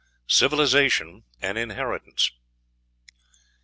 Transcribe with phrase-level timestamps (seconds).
[0.25, 2.31] CIVILIZATION AN INHERITANCE.